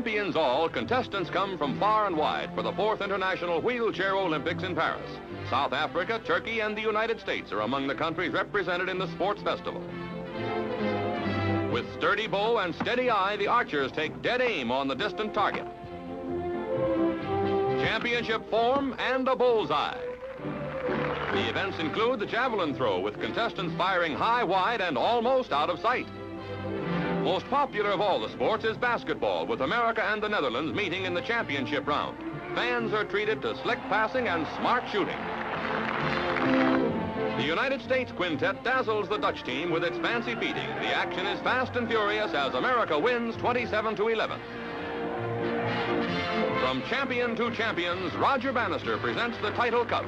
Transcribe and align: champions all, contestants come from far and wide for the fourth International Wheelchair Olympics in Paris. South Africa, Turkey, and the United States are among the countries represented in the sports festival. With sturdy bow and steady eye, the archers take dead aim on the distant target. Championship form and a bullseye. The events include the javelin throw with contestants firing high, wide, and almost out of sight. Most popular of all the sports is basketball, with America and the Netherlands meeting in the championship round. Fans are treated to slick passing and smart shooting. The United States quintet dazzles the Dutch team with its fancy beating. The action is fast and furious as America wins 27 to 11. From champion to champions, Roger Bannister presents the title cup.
champions 0.00 0.34
all, 0.34 0.66
contestants 0.66 1.28
come 1.28 1.58
from 1.58 1.78
far 1.78 2.06
and 2.06 2.16
wide 2.16 2.50
for 2.54 2.62
the 2.62 2.72
fourth 2.72 3.02
International 3.02 3.60
Wheelchair 3.60 4.14
Olympics 4.14 4.62
in 4.62 4.74
Paris. 4.74 5.10
South 5.50 5.74
Africa, 5.74 6.18
Turkey, 6.24 6.60
and 6.60 6.74
the 6.74 6.80
United 6.80 7.20
States 7.20 7.52
are 7.52 7.60
among 7.60 7.86
the 7.86 7.94
countries 7.94 8.32
represented 8.32 8.88
in 8.88 8.98
the 8.98 9.08
sports 9.08 9.42
festival. 9.42 9.82
With 11.70 11.84
sturdy 11.98 12.28
bow 12.28 12.60
and 12.60 12.74
steady 12.76 13.10
eye, 13.10 13.36
the 13.36 13.46
archers 13.48 13.92
take 13.92 14.22
dead 14.22 14.40
aim 14.40 14.72
on 14.72 14.88
the 14.88 14.94
distant 14.94 15.34
target. 15.34 15.66
Championship 17.84 18.48
form 18.48 18.96
and 18.98 19.28
a 19.28 19.36
bullseye. 19.36 20.00
The 21.34 21.46
events 21.50 21.78
include 21.78 22.20
the 22.20 22.26
javelin 22.26 22.74
throw 22.74 23.00
with 23.00 23.20
contestants 23.20 23.76
firing 23.76 24.14
high, 24.14 24.44
wide, 24.44 24.80
and 24.80 24.96
almost 24.96 25.52
out 25.52 25.68
of 25.68 25.78
sight. 25.78 26.06
Most 27.22 27.46
popular 27.50 27.90
of 27.90 28.00
all 28.00 28.18
the 28.18 28.30
sports 28.30 28.64
is 28.64 28.78
basketball, 28.78 29.46
with 29.46 29.60
America 29.60 30.02
and 30.02 30.22
the 30.22 30.28
Netherlands 30.28 30.74
meeting 30.74 31.04
in 31.04 31.12
the 31.12 31.20
championship 31.20 31.86
round. 31.86 32.16
Fans 32.54 32.94
are 32.94 33.04
treated 33.04 33.42
to 33.42 33.54
slick 33.58 33.78
passing 33.90 34.26
and 34.26 34.46
smart 34.56 34.84
shooting. 34.90 35.18
The 37.36 37.44
United 37.44 37.82
States 37.82 38.10
quintet 38.10 38.64
dazzles 38.64 39.08
the 39.10 39.18
Dutch 39.18 39.44
team 39.44 39.70
with 39.70 39.84
its 39.84 39.98
fancy 39.98 40.34
beating. 40.34 40.66
The 40.80 40.94
action 40.94 41.26
is 41.26 41.38
fast 41.40 41.76
and 41.76 41.86
furious 41.88 42.32
as 42.32 42.54
America 42.54 42.98
wins 42.98 43.36
27 43.36 43.96
to 43.96 44.08
11. 44.08 44.40
From 46.60 46.82
champion 46.88 47.36
to 47.36 47.50
champions, 47.50 48.14
Roger 48.14 48.52
Bannister 48.52 48.96
presents 48.96 49.36
the 49.42 49.50
title 49.50 49.84
cup. 49.84 50.06